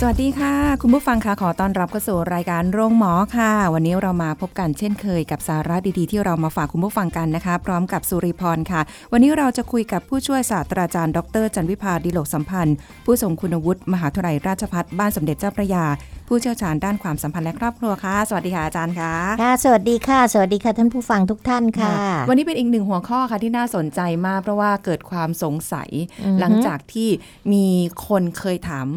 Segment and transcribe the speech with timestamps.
[0.00, 8.80] สวัสดีค่ะ คุณผู้ฟังค่ะขอต้อนรับเข้าสู่รายการโรงหมอค่ะ วันนี้เรามาพบกันเช่นเคยกับสาระดีๆ ที่เรามาฝากคุณผู้ฟังกันนะคะ พร้อมกับสุริพรค่ะ
[9.12, 15.84] วันนี้เราจะคุยกับผู้ช่วยศาสตราจารย์ ดร จันวิพาดิโลกสัมพันธ์ ผู้ทรงคุณวุฒิมหาวิทยาลัยราชภัฏบ้านสมเด็จเจ้าพระยา
[16.28, 21.94] ผู้เชี่ยวชาญด้านความสัมพันธ์และครอบครัวค่ะ สวัสดีค่ะอาจารย์ค่ะค่ะ สวัสดีค่ะ สวัสดีค่ะท่านผู้ฟังทุกท่านค่ะ
[22.28, 27.08] วันนี้เป็นอีกหนึ่งหัวข้อค่ะที่น่าสนใจมากเพราะว่าเกิดความสงสัยอือฮึหลังจากที่
[27.52, 27.66] มี
[28.06, 28.88] คนเคยถาม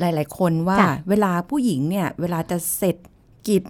[0.00, 2.96] หลาย ๆ คนว่าค่ะเวลาผู้หญิงเนี่ย เวลาจะเสร็จ
[3.48, 3.62] กิจ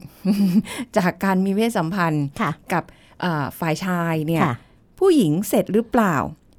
[0.96, 2.84] จากการมีเพศสัมพันธ์ค่ะกับ
[3.20, 4.54] เอ่อฝ่ายชายเนี่ยค่ะ
[4.98, 6.14] ผู้หญิงเสร็จหรือเปล่า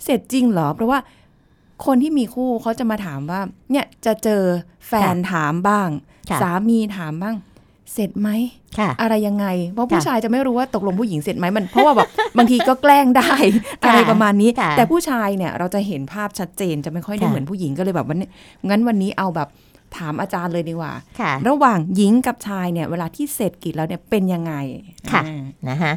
[0.05, 0.99] เสร็จจริงเหรอ เพราะว่า
[1.85, 4.43] คนที่มีคู่เขาจะมาถามว่า เนี่ยจะเจอ
[4.87, 5.89] แฟนถามบ้าง
[6.29, 7.35] ค่ะสามีถามบ้าง
[7.93, 8.29] เสร็จไหม
[8.79, 13.33] ค่ะอะไรยังไง เพราะผู้ค่ะชายจะไม่รู้ว่าตกลงผู้หญิงเสร็จไหมมันเพราะว่าแบบบางทีก็แกล้งได้
[13.83, 18.27] ค่ะอะไรประมาณนี้ค่ะแต่ผู้ชายเนี่ยเราจะเห็นภาพชัดเจนจะไม่ค่อยได้ค่ะเหมือนผู้หญิงก็เลยแบบวันนี้
[18.69, 19.47] งั้นวันนี้เอาแบบ
[19.97, 24.53] ถามอาจารย์เลยดีกว่าค่ะระหว่างหญิงกับชายเนี่ย เวลาที่เสร็จกิจแล้วเนี่ยเป็นยังไง
[25.11, 25.91] ค่ะอ่านะคะ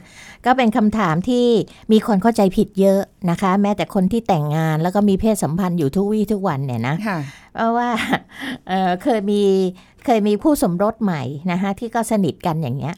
[0.44, 1.46] ก็เป็นคำถามที่
[1.92, 7.18] มีคนเข้าใจผิดเยอะนะคะ แม้แต่คนที่แต่งงานแล้วก็มีเพศสัมพันธ์อยู่ทุกวี่ทุกวันเนี่ยนะค่ะ
[7.54, 7.88] เพราะว่า
[8.68, 9.42] เอ่อเคยมี
[10.04, 12.94] เคยมีผู้สมรสใหม่นะคะที่ก็สนิทกันอย่างเงี้ย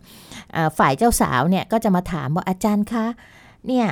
[0.53, 3.07] เอ่อฝ่ายเจ้าสาวเนี่ยก็จะมาถามว่าอาจารย์คะ
[3.69, 3.87] เนี่ย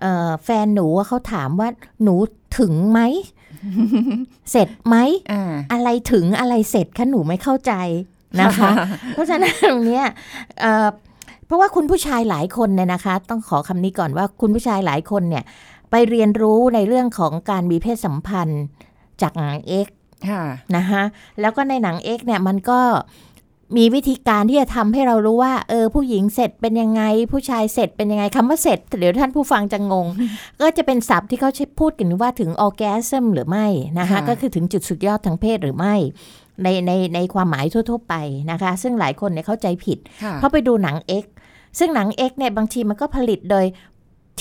[0.00, 1.68] เอ่อแฟนหนูอะเขาถามว่า
[2.02, 2.14] หนู
[2.58, 3.00] ถึงไหม
[4.50, 4.96] เสร็จไหม
[5.32, 7.72] อ่าอะไรถึงอะไรเสร็จคะหนูไม่เข้าใจ
[8.40, 8.70] นะคะ
[9.12, 10.04] เพราะฉะนั้นตรงเนี้ย
[10.60, 10.88] เอ่อ
[11.46, 15.44] เพราะว่าคุณผู้ชายหลายคนเนี่ยนะคะ ต้องขอคำนี้ก่อนว่าคุณผู้ชายหลายคนเนี่ย
[15.90, 18.62] ไปเรียนรู้ในเรื่องของการมีเพศสัมพันธ์
[19.22, 19.88] จากหนังเอ็ก
[20.28, 20.42] ค่ะ
[20.76, 21.02] นะคะ
[21.40, 22.80] แล้วก็ในหนังเอ็กเนี่ยมันก็
[23.76, 27.02] มีวิธีการที่จะทำให้เรารู้ว่า เออ ผู้หญิงเสร็จเป็นยังไง
[27.32, 30.06] ผู้ชายเสร็จเป็นยังไงคำว่าเสร็จเดี๋ยวท่านผู้ฟังจะงง
[30.60, 33.66] ก็จะเป็นศัพท์ที่เขาใช้พูดกันว่าถึงออแกซึมหรือไม่
[33.98, 35.94] นะคะค่ะก็คือถึงจุดสุดยอดทางเพศหรือไม่
[36.62, 38.14] ในในในความหมายทั่ว ๆ ไป
[38.50, 41.24] นะคะ ซึ่งหลายคนเนี่ยเข้าใจผิดค่ะเพราะไปดูหนัง X
[41.78, 43.64] ซึ่งหนัง X เนี่ยบางทีมันก็ผลิตโดย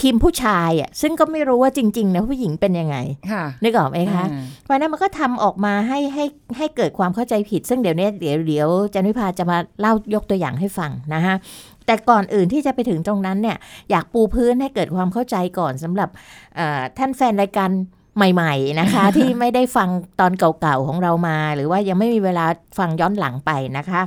[0.01, 2.97] ทีมผู้ชายอะซึ่งก็ไม่รู้ว่าจริงๆนะผู้หญิงเป็นยังไง
[3.31, 6.25] ค่ะนึกออกไหมคะอ่าเพราะฉะนั้นมันก็ทำออกมาให้ให้
[6.57, 11.35] ให้เกิดความเข้าใจผิด ซึ่งเดี๋ยวนี้เดี๋ยวเดี๋ยวจันวิพาจะมาเล่ายกตัวอย่างให้ฟังนะคะ
[11.85, 13.57] แต่ก่อนอื่นที่จะไปถึงตรงนั้นเนี่ย
[13.91, 16.09] อยากปูพื้นให้เกิดความเข้าใจก่อนสำหรับ
[16.55, 17.69] เอ่อท่านแฟนรายการ
[18.17, 22.45] ใหม่ๆนะคะ ที่ไม่ได้ฟังตอนเก่าๆของเรามา หรือว่ายังไม่มีเวลา
[22.77, 24.01] ฟังย้อนหลังไปนะคะ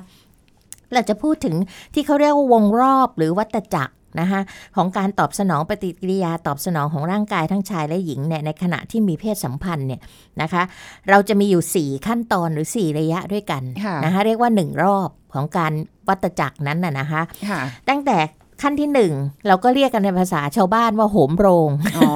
[0.92, 1.54] เราจะพูดถึง
[1.94, 4.41] ที่เขาเรียกว่าวงรอบหรือวัตจักร นะคะ
[4.76, 10.00] ของการตอบสนองปฏิกิริยาตอบสนองของร่างกายทั้งชายและหญิงเนี่ยในขณะที่มีเพศสัมพันธ์เนี่ย
[10.43, 10.62] นะคะ
[11.10, 15.72] เราจะมีอยู่ 4 ขั้นตอนหรือ 4 ระยะด้วยกันค่ะนะคะเรียกว่า 1 รอบของการ
[16.09, 18.19] วัตจักรนั้นน่ะนะคะค่ะตั้งแต่
[18.62, 18.88] ขั้นที่
[19.19, 22.12] 1เราก็เรียกกันในภาษาชาวบ้านว่าโหมโรงอ๋อ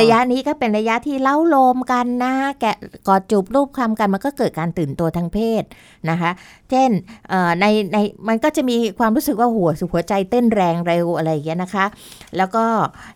[0.00, 2.76] ระยะนี้ก็เป็นระยะที่เล้าโลมกันนะแกะ
[3.08, 5.62] กอดจูบรูปคลำกันมันก็เกิดการตื่นตัวทางเพศ
[6.10, 6.30] นะคะ
[6.70, 6.90] เช่น
[7.28, 7.98] เอ่อในใน
[8.28, 11.84] มันก็จะมีความรู้สึกว่าหัวหัวใจเต้นแรงเร็วอะไรอย่างเงี้ยนะคะ
[12.36, 12.64] แล้วก็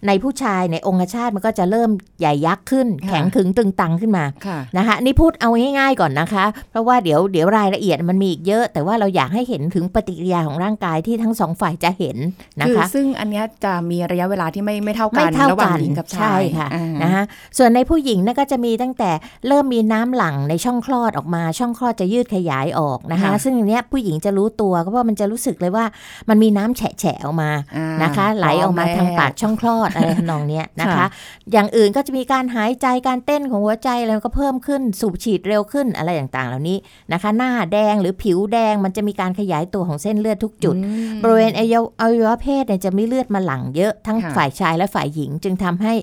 [0.07, 12.17] ในผู้ชายในองคชาตมันก็จะเริ่มใหญ่ยักษ์ขึ้น แข็งขึงตึงตังขึ้นมาค่ะนะคะนี่พูดเอาง่ายๆก่อนนะคะ เพราะว่าเดี๋ยวเดี๋ยวรายละเอียดมันมีอีกเยอะ แต่ว่าเราอยากให้เห็นถึงปฏิกิริยาของร่างกายที่ทั้งสองฝ่ายจะเห็น
[12.59, 17.22] นะคือคะซึ่งอันเนี้ยจะมีระยะเวลาที่ไม่ไม่เท่ากัไม่นเท่าระหว่างกันหญิงกับชายใช่ค่ะอ่านะคะ
[17.59, 19.10] ส่วนในผู้หญิงเนี่ยก็จะมีตั้งแต่
[19.47, 25.84] เริ่มมีน้ำหลั่งในช่องคลอดออกมา ช่องคลอดจะยืดขยายออกนะคะ ซึ่งอันเนี้ยผู้หญิงจะรู้ตัวก็เพราะมันจะรู้สึกเลยว่า
[26.28, 31.06] มันมีน้ำแฉะๆออกมาอ่านะคะ ไหลออกมาทางปากช่องคลอดอะไรทำนองเนี้ยนะคะค่ะ
[31.53, 36.78] อย่างอื่นก็จะมีการหายใจการเต้นของหัวใจอะไรก็เพิ่มขึ้นสูบฉีดเร็วขึ้นอะไรต่างๆ เหล่านี้
[37.12, 45.95] นะคะ หน้าแดงหรือผิวแดงมันจะมีการขยายตัวของเส้นเลือดทุกจุดอืมบริเวณอวัยวะอวัยวะเพศเนี่ยจะมีเลือดมาหลั่งเยอะทั้งค่ะฝ่ายชายและฝ่ายหญิง จึงทำให้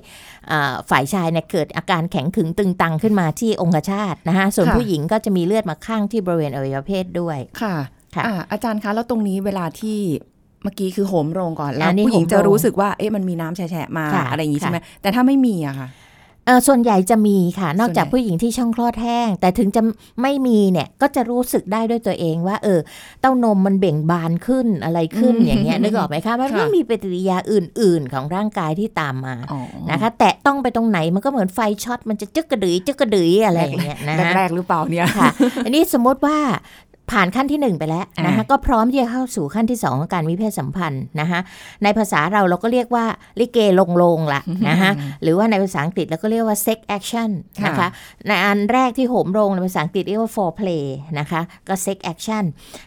[0.52, 7.76] อ่าฝ่ายชายเนี่ยเกิดอาการแข็งขึงตึงตังขึ้นมาที่องคชาตนะคะส่วนค่ะผู้หญิงก็จะมีเลือดมาข้างที่บริเวณอวัยวะเพศด้วยค่ะ
[8.16, 10.00] ค่ะอ่าอาจารย์คะแล้วตรงนี้เวลาที่
[10.64, 15.88] เมื่อกี้คือโหมโรงก่อน แล้วอันนี้ผู้หญิงโหมจะโรงรู้สึกว่าเอ๊ะมันมีน้ำแฉะๆมาค่ะอะไรอย่างงี้ใช่ไหมค่ะแต่ถ้าไม่มีอะค่ะ
[16.46, 19.82] เออส่วนใหญ่จะมีค่ะ นอกจากส่วนใหญ่ผู้หญิงที่ช่องคลอดแห้ง แต่ถึงจะ
[20.22, 22.80] ไม่มีเนี่ยก็จะรู้สึกได้ด้วยตัวเองว่า เออ
[23.22, 29.62] เต้านมมันเบ่งบานขึ้นอะไรขึ้นอย่างเงี้ยนึกออกไหมคะมันไม่มีปฏิกิริยาอื่น ๆ ของร่างกายที่ตามมาอ๋อ
[29.92, 35.30] นะคะ แตะต้องไปตรงไหนมันก็เหมือนไฟช็อตมันจะจึกกระดือยจึกกระดือยอะไรอย่างเงี้ยนะฮะแรกๆหรือเปล่าเนี่ยค่ะ
[35.66, 36.38] อันนี้สมมติว่า
[37.12, 41.40] ผ่านขั้นที่หนึ่งไปแล้วนะคะอ่าก็พร้อมที่จะเข้าสู่ขั้นที่สองของการมีเพศสัมพันธ์นะคะ
[41.84, 43.06] ในภาษาเราเราก็เรียกว่า
[43.40, 44.92] ลิเกลงลงละนะคะ
[45.24, 47.30] หรือว่าในภาษาอังกฤษเราก็เรียกว่า sex action
[47.66, 47.88] นะคะค่ะ
[48.28, 50.86] ในอันแรกที่โหมโรงในภาษาอังกฤษเรียกว่า foreplay
[51.20, 52.44] นะคะก็ sex action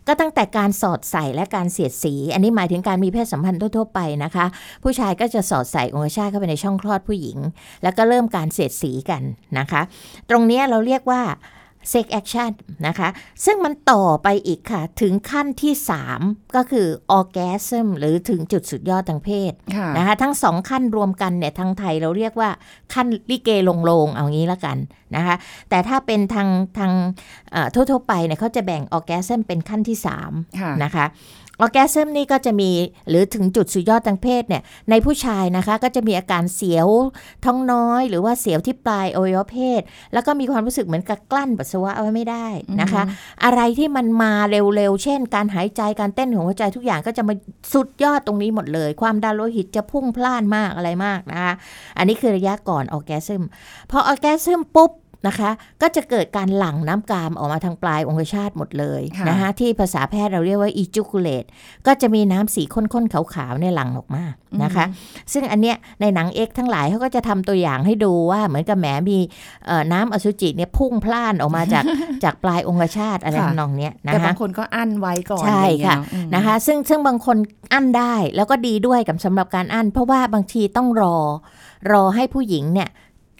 [0.07, 4.47] ก็ตั้งแต่การสอดใส่และการเสียดสี อันนี้หมายถึงการมีเพศสัมพันธ์ทั่วๆไปนะคะ
[4.83, 7.39] ผู้ชายก็จะสอดใส่องคชาตเข้าไปในช่องคลอดผู้หญิง
[7.83, 9.23] แล้วก็เริ่มการเสียดสีกัน
[9.59, 9.83] นะคะ
[10.31, 11.23] ตรงเนี้ยเราเรียกว่า
[11.93, 12.51] sex action
[12.87, 13.09] นะคะ
[13.45, 15.75] ซึ่งมันต่อไปอีกค่ะ ถึงขั้นที่
[16.15, 16.87] 3 ก็คือ
[17.19, 22.51] orgasm หรือถึงจุดสุดยอดทางเพศค่ะนะคะทั้งสองขั้นรวมกันเนี่ยทางไทยเราเรียกว่า
[22.95, 24.77] ขั้นลิเกลงลงเอางี้ละกัน
[25.17, 25.37] นะคะ
[25.71, 26.49] แต่ถ้าเป็นทาง
[26.79, 26.93] ทาง
[27.53, 29.97] เอ่อทั่วๆไปเนี่ยเขาจะแบ่ง orgasm เป็นขั้นที่
[30.29, 31.05] 3ค่ะนะคะ
[31.61, 32.71] ออแกซึมนี่ก็จะมี
[33.09, 36.89] หรือถึงจุดสุดยอดทางเพศเนี่ยในผู้ชายนะคะก็จะมีอาการเสียว
[37.45, 39.81] ท้องน้อย หรือว่าเสียวที่ปลายอวัยวะเพศ
[40.13, 42.47] แล้วก็มีความรู้สึกเหมือนกับกลั้นปัสสาวะเอาไว้ไม่ได้
[42.81, 43.03] นะคะ
[43.45, 47.35] อะไรที่มันมาเร็วๆ เช่น การหายใจการเต้นของหัวใจทุกอย่างก็จะมา
[47.73, 51.53] สุดยอดตรงนี้หมดเลย ความดันโลหิตจะพุ่งพล่านมากอะไรมากนะคะ
[51.99, 53.43] อันนี้คือระยะก่อนออแกซึม
[53.91, 54.91] พอออแกซึมปุ๊บ
[55.27, 55.51] นะคะ
[55.83, 61.49] ก็จะเกิดการหลั่งน้ำกามออกมาทางปลายองคชาตหมดเลยค่ะนะคะที่ภาษาแพทย์เราเรียกว่า ejaculate
[61.87, 64.25] ก็จะมีน้ำสีข้นๆขาวๆในยหลั่งออกมา
[64.63, 64.85] นะคะ
[65.33, 69.19] ซึ่งอันเนี้ยในหนังเอ็กทั้งหลายเขาก็จะทำตัวอย่างให้ดูว่าเหมือนกับแหมมี
[69.67, 71.85] เอ่อน้ำอสุจิเนี่ยพุ่งพล่านออกมาจาก
[72.25, 77.37] จากปลายองคชาตอะไรค่ะทำนองเนี้ยนะแต่คะบางคนก็อั้นไว้ก่อนใช่อไรอย่างเงี้ยค่ะเนออืมนะคะ ซึ่งซึ่งบางคน
[77.73, 81.17] อั้นได้แล้วก็ดีด้วยกับสำหรับการอั้น เพราะว่าบางทีต้องรอ
[81.93, 82.89] รอให้ผู้หญิงเนี่ย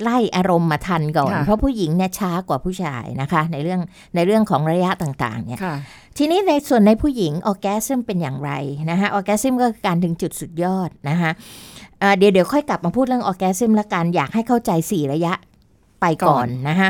[0.03, 3.81] ไล่อารมณ์มาทันก่อนค่ะเพราะผู้หญิงเนี่ยช้ากว่าผู้ชายนะคะ ในเรื่อง
[4.15, 5.77] ในเรื่องของระยะต่างๆเนี่ยค่ะ
[6.19, 8.51] ทีนี้ในส่วนในผู้หญิงออแกซึมเป็นอย่างไร
[8.91, 11.31] นะคะออแกซึมก็คือการถึงจุดสุดยอดนะคะ
[12.01, 15.33] เอ่อเดี๋ยวเดี๋ยวค่อยกลับมาพูดเรื่องออแกซึมละกันอยากให้เข้าใจ 4 ระยะ
[16.01, 16.89] ไปก่อนนะคะ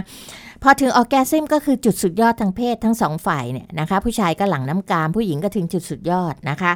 [0.56, 6.73] พ อถึงออแกซึมก็คือจุดสุดยอดทางเพศทั้งสองฝ่ายเนี่ยนะคะผู้ชายก็หลั่งน้ำกาม ผู้หญิงก็ถึงจุดสุดยอดนะคะ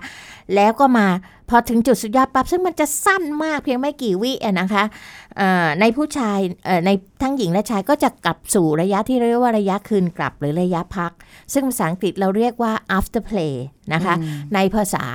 [0.54, 1.06] แล้วก็มา
[1.50, 4.84] พอถึงจุดสุดยอดปั๊บซึ่งมันจะสั้นมากเพียงไม่กี่วิอะนะคะ
[5.36, 6.90] เอ่อในผู้ชายเอ่อใน
[7.22, 11.12] ทั้งหญิงและชายก็จะกลับสู่ระยะที่เรียกว่าระยะคืนกลับหรือระยะพัก
[11.54, 13.54] ซึ่งภาษาอังกฤษเราเรียกว่า after play
[13.92, 14.14] นะคะ
[14.54, 15.06] ในภาษา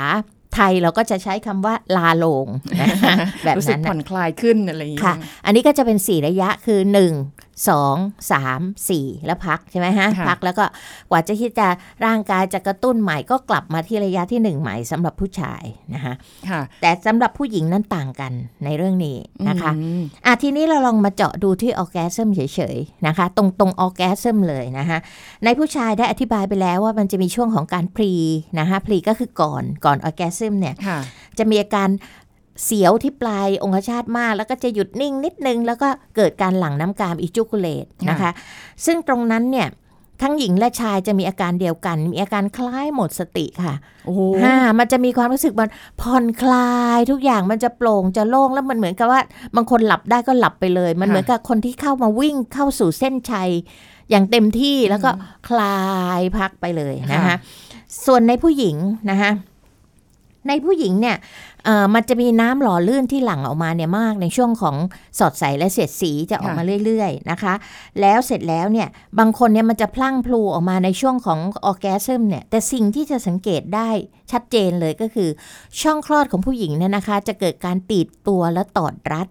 [0.55, 2.47] ไทยเราก็จะใช้คำว่าลาลง
[2.81, 3.13] นะคะ
[3.45, 6.79] แบบรู้สึกนั้นผ่น่ะอนคลายขึ้นอะไรอย่างเงี้ยค่ะ อันนี้ก็จะเป็น 4 ระยะคือ
[7.13, 10.65] 1 2 3 4แล้วพักใช่ไหมฮะค่ะพักแล้วก็
[11.09, 11.67] กว่าจะที่จะ
[12.05, 15.63] ร่างกายจะกระตุ้นใหม่ก็กลับมาที่ระยะที่1ใหม่สำหรับผู้ชาย
[15.93, 16.13] นะคะ
[16.49, 18.31] ค่ะแต่สำหรับผู้หญิงนั้นต่างกัน
[18.63, 19.17] ในเรื่องนี้
[19.49, 22.41] นะคะอืมอะทีนี้เราลองมาเจาะดูที่ออแกซึมเฉ
[22.75, 24.97] ยๆนะคะ ตรงตรงออแกซึมเลยนะคะ
[25.43, 28.13] ในผู้ชายได้อธิบายไปแล้วว่ามันจะมีช่วงของการพรี
[28.59, 30.99] นะคะพรีก็คือก่อนก่อนออแกซึมเนี่ยค่ะ
[31.37, 31.89] จะมีอาการ
[32.63, 38.31] เสียวที่ปลายองคชาตมาก แล้วก็จะหยุดนิ่งนิดนึง แล้วก็เกิดการหลั่งน้ำกามอิจูคูเลตนะคะ
[38.85, 39.67] ซึ่งตรงนั้นเนี่ย
[40.21, 43.75] ทั้งหญิงและชายจะมีอาการเดียวกัน มีอาการคล้ายหมดสติค่ะ
[44.05, 45.69] โอ้โหฮ่ามันจะมีความรู้สึกมัน
[46.01, 49.21] ผ่อนคลายทุกอย่างมันจะโปร่งจะโล่งแล้วมันเหมือนกับว่า
[49.55, 53.49] บางคนหลับได้ก็หลับไปเลย มันเหมือนกับคนที่เข้ามาวิ่งเข้าสู่เส้นชัย
[54.09, 55.09] อย่างเต็มที่แล้วก็
[55.49, 55.79] คลา
[56.19, 57.35] ยพักไปเลยนะคะ
[58.05, 58.75] ส่วนในผู้หญิง
[59.09, 59.31] นะคะ
[60.47, 61.17] ในผู้หญิงเนี่ย
[61.65, 64.75] เอ่อมันจะมีน้ำหล่อลื่นที่หลั่งออกมาเนี่ยมากในช่วงของ
[65.19, 67.53] สอดใสและเสียดสีจะออกมาเรื่อยๆนะคะ
[68.01, 68.87] แล้วเสร็จแล้วเนี่ย
[69.19, 73.89] บางคนเนี่ยมันจะพลั่งพลูออกมาในช่วงของออแกซึมเนี่ยแต่สิ่งที่จะสังเกตได้
[74.31, 75.29] ชัดเจนเลยก็คือ
[75.81, 79.27] ช่องคลอดของผู้หญิงเนี่ยนะคะ จะเกิดการตีดตัวและตอดรัด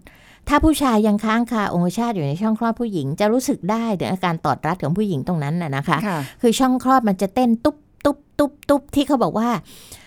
[0.48, 10.03] ถ้าผู้ชายยังค้างคาองคชาตอยู่ในช่องคลอดผู้หญิง จะรู้สึกได้ถึงอาการตอดรัดของผู้หญิงตรงนั้นน่ะนะคะค่ะคือช่องคลอดมันจะเต้นตุ๊บตุ๊บตุ๊บตุ๊บที่เขาบอกว่าเอ่อ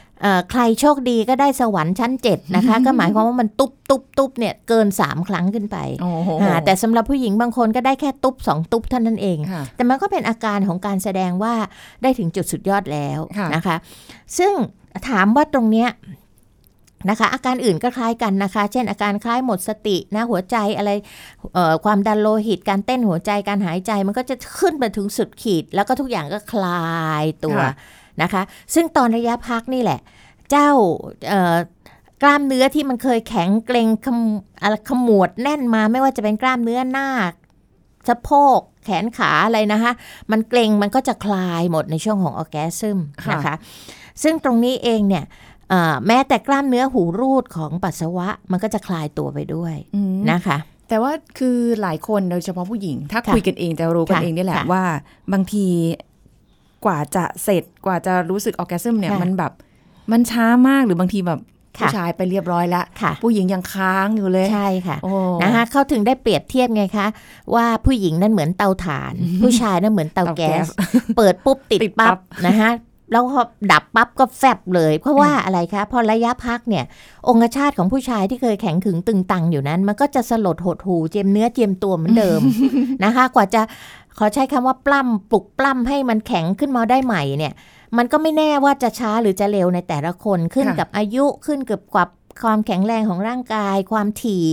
[0.52, 11.54] ใครโชคดีก็ได้สวรรค์ชั้นเจ็ดนะคะ ก็หมายความว่ามันตุ๊บตุ๊บตุ๊บเนี่ยเกินสามครั้งขึ้นไปโอ้โหอ่าแต่สำหรับผู้หญิงบางคนก็ได้แค่ตุ๊บสองตุ๊บเท่านั้นเองค่ะแต่มันก็เป็นอาการของการแสดงว่า
[12.02, 13.76] ได้ถึงจุดสุดยอดแล้วค่ะนะคะ
[14.38, 14.54] ซึ่ง
[15.10, 15.90] ถามว่าตรงเนี้ย
[17.10, 20.92] นะคะอาการอื่นก็คล้ายกันนะคะ เช่น อาการคล้ายหมดสตินะหัวใจอะไร
[21.54, 26.88] เอ่อความดันโลหิตการเต้นหัวใจการหายใจมันก็จะขึ้นไปถึงสุดขีด แล้วก็ทุกอย่างก็คลา
[27.24, 27.74] ยตัวค่ะ
[28.22, 28.42] นะคะ
[28.74, 30.00] ซึ่งตอนระยะพักนี่แหละ
[30.50, 30.70] เจ้า
[31.28, 31.58] เอ่อ
[32.22, 34.20] กล้ามเนื้อที่มันเคยแข็งเกร็งขม
[34.62, 37.08] อะไรขมวดแน่นมาไม่ว่าจะเป็นกล้ามเนื้อหน้า
[38.10, 39.92] สะโพกแขนขาอะไรนะคะ
[40.32, 43.56] มันเกร็งมันก็จะคลายหมดในช่วงของออแกซึมค่ะนะคะ
[44.24, 45.24] ซึ่งตรงนี้เองเนี่ย
[45.70, 50.58] เอ่อแม้แต่กล้ามเนื้อหูรูดของปัสสาวะมันก็จะคลายตัวไปด้วยอืมนะคะ
[50.90, 54.84] แต่ว่าคือหลายคนโดยเฉพาะผู้หญิง ถ้าค่ะคุยกันเองจะรู้กันค่ะเองนี่แหละค่ะว่า
[55.34, 55.66] บางที
[56.86, 59.52] กว่าจะเสร็จกว่าจะรู้สึกออแกซึมเนี่ยค่ะมันแบบ
[60.12, 61.40] มันช้ามากหรือบางทีแบบ
[61.80, 65.12] ค่ะผู้ชายไปเรียบร้อยแล้วค่ะผู้หญิงยังค้างอยู่เลย ใช่ค่ะโอ้
[65.44, 67.08] นะคะเขาถึงได้เปรียบเทียบไงคะ
[67.56, 70.70] ว่าผู้หญิงนั่นเหมือนเตาถ่าน ผู้ชายนั่นเหมือนเตาเตาแก๊แก๊สส
[71.18, 72.70] เปิดปุ๊บติดติดปั๊ปั๊บบนะคะ
[73.12, 76.86] แล้วพอดับปั๊บก็แฟบเลย เพราะว่าอะไรคะพอระยะพักเนี่ย
[77.28, 82.40] องคชาตของผู้ชายที่เคยแข็งขึงตึงตังอยู่นั้น มันก็จะสลดหดหูเจียมเนื้อเจียมตัวเหมือนเดิม
[83.04, 83.62] นะคะ กว่าจะ
[84.18, 87.54] ขอใช้คำว่าปล้ำปลุกปล้ำให้มันแข็งขึ้นมาได้ใหม่เนี่ย
[87.98, 92.10] มันก็ไม่แน่ว่าจะช้าหรือจะเร็วในแต่ละคนขึ้นค่ะกับอายุขึ้นกับกับ
[92.44, 94.46] ความแข็งแรงของร่างกาย ความถี่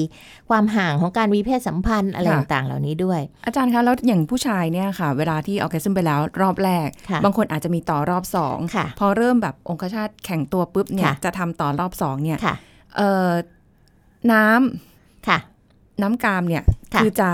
[0.50, 12.54] ความห่างของการมีเพศสัมพันธ์อะไรต่างๆเหล่านี้ด้วย อาจารย์คะแล้วอย่างผู้ชายเนี่ยค่ะ เวลาที่ออแกซึมไปแล้วรอบแรกค่ะบางคนอาจจะมีต่อรอบสองค่ะพอเริ่มแบบองคชาตแข็งตัวปุ๊บเนี่ยค่ะจะทำต่อรอบสองเนี่ยค่ะ
[12.96, 13.28] เอ่อ
[14.32, 15.38] น้ำค่ะ
[16.02, 16.62] น้ำกามเนี่ย
[16.94, 17.30] ค่ะอจะ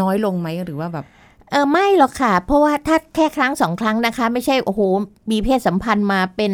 [0.00, 1.06] น้อยลงไหมหรือว่าแบบ
[1.50, 4.80] เออไม่หรอกค่ะ เพราะว่าถ้าแค่ครั้งสองครั้งนะคะ ไม่ใช่โอ้โห
[5.30, 6.52] มีเพศสัมพันธ์มาเป็น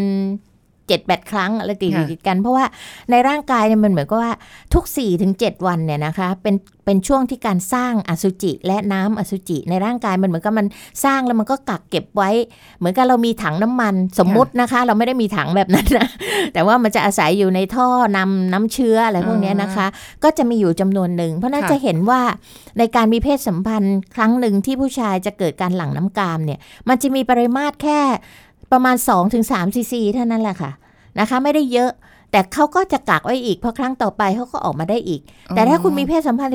[0.93, 2.65] เจ็ดแปดครั้งอะไรติดค่ะติดกัน เพราะว่า
[3.11, 4.33] ในร่างกายเนี่ยมันเหมือนกับว่า
[4.75, 10.67] ทุก4ี่ถึงเวันเนี่ยนะคะเป็นเป็นช่วงที่การสร้างอสุจิและน้ำอสุจิในร่างกายมันเหมือนกับมัน
[11.05, 12.31] สร้างแล้วมันก็กักเก็บไว้
[12.79, 16.09] เหมือนกับเรามีถังน้ำมันสมมุตินะคะ เราไม่ได้มีถังแบบนั้นนะ
[16.53, 19.87] แต่ว่ามันจะอาศัยอยู่ในท่อนำน้ำเชื้ออะไรพวกเนี้ยนะคะ
[20.25, 22.21] ก็จะมีอยู่จำนวนหนึ่ง เพราะน่าค่ะจะเห็นว่า
[22.79, 26.59] ในการมีเพศสัมพันธ์ครั้งหนึ่งที่ผู้ชายจะเกิดการหลั่งน้ำกามเนี่ย
[26.89, 28.01] มันจะมีปริมาตรแค่
[28.73, 28.97] ประมาณ
[29.35, 30.71] 2-3ซีซีเท่านั้นแหละค่ะ
[31.19, 31.91] นะคะ ไม่ได้เยอะ
[32.33, 36.53] แต่เขาก็จะกักไว้อีกเพราะครั้งต่อไปเขาก็ออกมาได้อีก แต่ถ้าคุณมีเพศสัมพันธ์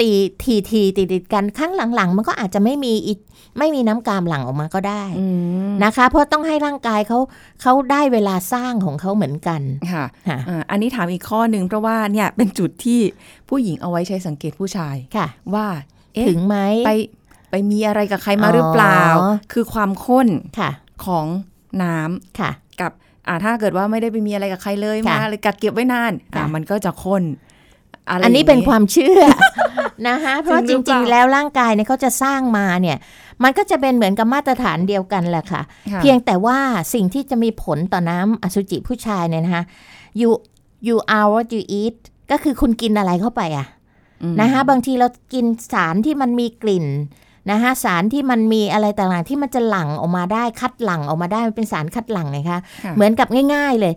[0.00, 0.10] ตี
[0.42, 3.14] ทีทีติดติดๆกันครั้งหลังๆ มันก็อาจจะไม่มีอี
[3.58, 5.26] ไม่มีน้ำกามหลั่งออกมาก็ได้อื
[5.70, 7.18] มนะคะ เพราะต้องให้ร่างกายเขา
[7.62, 9.60] เขาได้เวลาสร้างของเขาเหมือนกัน
[9.92, 13.00] ค่ะค่ะอ่าอันนี้ถามอีกข้อหนึ่งเพราะว่าเนี่ยเป็นจุดที่
[13.48, 15.66] ผู้หญิงเอาไว้ใช้สังเกตผู้ชายค่ะ ว่า
[16.14, 16.92] เอ๊ะถึงไหมไป
[17.50, 20.70] ไปมีอะไรกับใครมาหรือเปล่าอ๋อคือความข้นค่ะ
[21.04, 21.26] ของ
[21.82, 22.50] น้ำค่ะ
[22.80, 22.92] กับ
[23.30, 27.22] อ่าถ้าเกิดว่าไม่ได้ไปมีอะไรกับใครเลยค่ะมาเลยกักเก็บไว้นานอ่าค่ะมันก็จะข้น
[28.08, 29.20] อะไรอันนี้ย่งเป็นความเชื่อ
[30.08, 32.96] นะคะเพราะจริจงหรือเปริล่างๆ แล้วร่างกายเนี่ยเขาจะสร้างมาเนี่ย
[33.42, 36.58] มันก็จะเป็นเหมือนกับมาตรฐานเดียวกันแหละค่ะค่ะเพียงแต่ว่า
[36.94, 39.64] สิ่งที่จะมีผลต่อน้ำอสุจิผู้ชายเนี่ยนะคะ
[40.20, 40.30] you
[40.88, 41.96] you are what you eat
[42.30, 43.66] ก็คือคุณกินอะไรเข้าไปอะ
[44.22, 46.86] อืมนะคะบางทีเรากินสารที่มันมีกลิ่น
[47.50, 53.94] นะคะสารที่มันมีอะไรต่างๆที่มันจะหลั่งออกมาได้คัดหลั่งออกมาได้มันเป็นสารคัดหลั่งไงคะค่ะเหมือนกับง่าย ๆเลย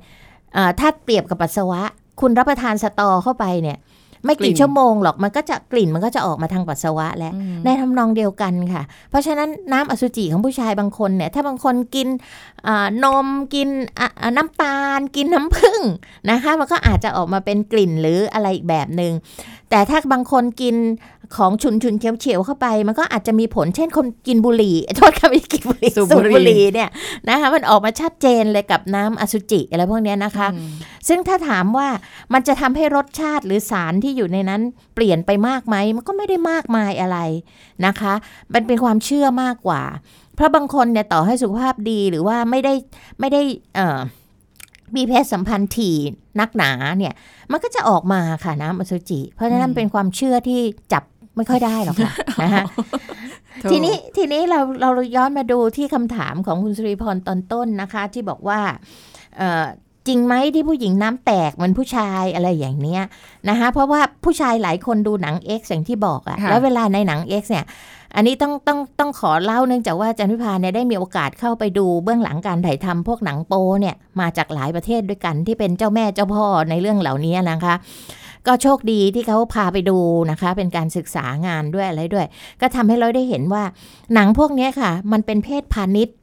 [0.53, 1.81] เอ่อถ้าเปรียบกับปัสสาวะ
[2.21, 3.77] คุณรับประทานสตอเข้าไปเนี่ย
[4.25, 12.07] ไม่กลิ่กี่นชั่วโมงหรอกมันก็จะกลิ่นมันก็จะออกมาทางปัสสาวะแล้วอืมในทำนองเดียวกันค่ะ เพราะฉะนั้นน้ำอสุจิของผู้ชายบางคนเนี่ย ถ้าบางคนกิน
[12.67, 15.81] อ่านมกินอะอะน้ำตาล กินน้ำผึ้ง
[16.29, 19.13] นะคะ มันก็อาจจะออกมาเป็นกลิ่นหรืออะไรอีกแบบหนึง่ง
[19.69, 20.75] แต่ถ้าบางคนกิน
[21.37, 26.89] ของฉุนฉุนๆเฉียวเฉียวๆเข้าไป มันก็อาจจะมีผลเช่นคนกินบุหรี่โทษค่ะไม่ได้กินบุหรี่สูสูบบบุหรี่บุหรี่เนี่ย
[27.29, 30.69] นะคะมันออกมาชัดเจนเลยกับน้ำอสุจิอะไรพวกเนี้ยนะคะอืม
[31.07, 31.87] ซึ่งถ้าถามว่า
[32.33, 34.61] มันจะทำให้รสชาติหรือสารที่อยู่ในนั้น
[34.95, 37.17] เปลี่ยนไปมากไหมมันก็ไม่ได้มากมายอะไร
[37.85, 38.13] นะคะ
[38.53, 39.83] มันเป็นความเชื่อมากกว่า
[40.35, 42.73] เพราะบางคนเนี่ยต่อให้สุขภาพดีหรือว่าไม่ได้
[43.19, 43.41] ไม่ได้
[43.75, 43.99] เอ่อ
[44.95, 45.95] มีเพศสัมพันธ์ถี่
[46.39, 47.13] นักหนาเนี่ย
[47.51, 50.61] มันก็จะออกมาค่ะน้ำอสุจิ เพราะฉะนั้นเป็นความเชื่อที่
[50.93, 51.03] จับ
[51.35, 52.63] ไม่ค่อยได้หรอกค่ะนะคะ
[53.61, 58.59] ถูกทีนี้ทีนี้เราเราย้อนมาดูที่คำถามของคุณสุริพรตอนต้นนะคะ ที่บอกว่า
[59.37, 59.65] เอ่อ
[60.07, 63.01] จริงไหมที่ผู้หญิงน้ำแตกเหมือนผู้ชายอะไรอย่างเนี้ย
[63.49, 67.65] นะคะเพราะว่าผู้ชายหลายคนดูหนัง X อย่างที่บอกอะค่ะแล้วเวลาในหนัง X เนี่ย
[68.15, 77.75] อันนี้ต้องต้องต้องขอเล่าเนื่องจากว่าอาจันพิพาเนี่ยได้มีโอกาสเข้าไปดูเบื้องหลังการถ่ายทำพวกหนังโปเนี่ยมาจากหลายประเทศด้วยกันที่เป็นเจ้าแม่เจ้าพ่อในเรื่องเหล่านี้นะคะ
[78.47, 79.97] ก็โชคดีที่เขาพาไปดู
[80.31, 82.25] นะคะ เป็นการศึกษางานด้วยอะไรด้วย
[82.61, 83.63] ก็ทำให้เราได้เห็นว่า
[84.13, 86.15] หนังพวกเนี้ยค่ะ มันเป็นเพศพาณิชย์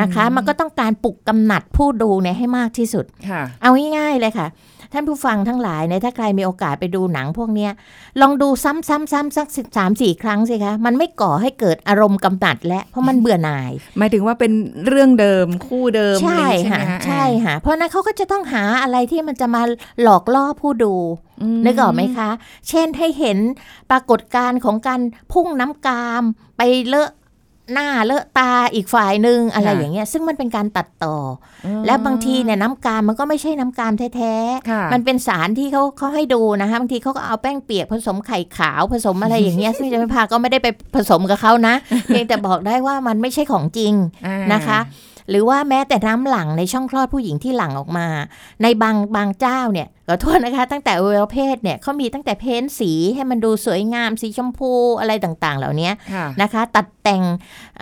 [0.00, 4.48] นะคะ มันก็ต้องการปลุกกำหนัดผู้ดูเนี่ยให้มากที่สุดค่ะเอาง่ายๆเลยค่ะ
[4.92, 7.72] ท่านผู้ฟังทั้งหลายเนี่ยถ้าใครมีโอกาสไปดูหนังพวกเนี้ย
[8.20, 14.52] ลองดูซ้ำๆๆสักสิบสามสี่ครั้งสิคะ มันไม่ก่อให้เกิดอารมณ์กำหนัดและเพราะมันเบื่อหน่าย หมายถึงว่าเป็น
[14.86, 19.62] เรื่องเดิมคู่เดิมใช่อะไรอย่างงี้ค่ะไหมฮใช่ค่ะเพราะฉะนั้นเขาก็จะต้องหาอะไรที่มันจะมา
[20.02, 20.94] หลอกล่อผู้ดู
[21.42, 22.30] อืมนึกออกไหมคะ
[22.68, 23.38] เช่นให้เห็น
[23.90, 25.00] ปรากฏการณ์ของการ
[25.32, 26.22] พุ่งน้ำกาม
[26.56, 27.10] ไปเลอะ
[27.72, 31.16] หน้าเลอะตาอีกฝ่ายหนึ่งอะไรอย่างเงี้ย ซึ่งมันเป็นการตัดต่อ
[31.66, 34.34] อและบางทีเนี่ยน้ำกามมันก็ไม่ใช่น้ำกามแท้
[34.70, 41.74] ค่ะๆมันเป็นสารที่เขาเขาให้ดูนะคะบางทีเขาก็เอาแป้งเปียกผสมไข่ขาวผสมอะไรอย่างเงี้ยซึ่งจะไม่พาก็ไม่ได้ไปผสมกับเขานะ
[42.06, 43.92] เพียงแต่บอกได้ว่ามันไม่ใช่ของจริง
[44.26, 44.80] อ่านะคะ
[45.30, 48.06] หรือว่าแม้แต่น้ำหลั่งในช่องคลอดผู้หญิงที่หลั่งออกมา
[48.62, 54.70] ในบางบางเจ้าเนี่ย ขอโทษนะคะ ตั้งแต่อวัยวะเพศเนี่ยเขามีตั้งแต่เพ้นสีให้มันดูสวยงามสีชมพู
[55.00, 57.22] อะไรต่างๆ เหล่านี้ค่ะนะคะ ตัดแต่ง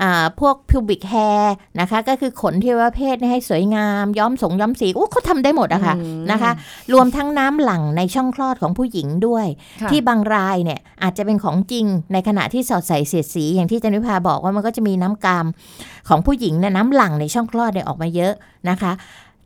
[0.00, 1.45] อ่าพวก pubic hair
[1.81, 6.52] นะคะ ก็คือขนที่อวัยวะเพศเนี่ยให้สวยงามย้อมสงย้อมสีโอ้เขาทำได้หมดอะค่ะอืมนะคะ
[6.93, 9.47] รวมทั้งน้ำหลั่งในช่องคลอดของผู้หญิงด้วย
[9.81, 15.47] ค่ะที่บางรายเนี่ยอาจจะเป็นของจริงในขณะที่สอดใส่เสียดสีอย่างที่จันวิภาบอกว่ามันก็จะมีน้ำกาม
[16.09, 18.33] ของผู้หญิงเนี่ยน้ำหลั่งในช่องคลอดเนี่ยออกมาเยอะ
[18.71, 18.93] นะคะ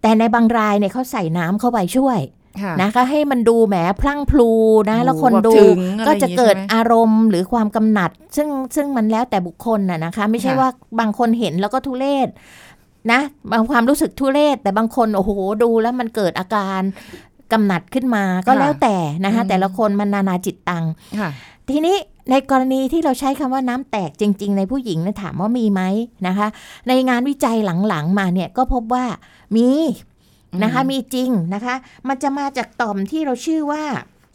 [0.03, 2.36] แต่ในบางรายเนี่ยเขาใส่น้ำเข้าไปช่วยค่ะ
[2.83, 4.51] นะคะให้มันดูแหมพลั่งพลู
[4.91, 10.69] นะโอ้แล้วคนแบบดูถึงอะไรก็จะเกิดอย่างงี้ใช่ไหมอารมณ์หรือความกำหนัด ซึ่งซึ่งมันแล้วแต่บุคคลน่ะนะคะ ไม่ใช่ค่ะว่า
[11.01, 12.29] บางคนเห็นแล้วก็ทุเลศ
[13.13, 13.21] นะ
[13.53, 15.31] บางความรู้สึกทุเลศแต่บางคนโอ้โห
[15.63, 16.81] ดูแล้วมันเกิดอาการ
[17.53, 20.85] กำหนัดขึ้นมาก็แล้วแต่นะคะแต่ละคนมันนานาจิตตัง
[21.21, 21.31] ค่ะ
[21.71, 21.97] ทีนี้
[22.31, 25.83] ในกรณีที่เราใช้คำว่าน้ำแตกจริง ๆ ในผู้หญิงเนะถามว่ามีไหม
[26.27, 26.49] นะคะ
[26.89, 27.57] ในงานวิจัย
[27.89, 29.05] หลังๆมาเนี่ยก็พบว่า
[29.57, 29.69] มี
[30.63, 31.75] นะคะมีจริงนะคะ
[32.09, 33.85] มันจะมาจากต่อมที่เราชื่อว่า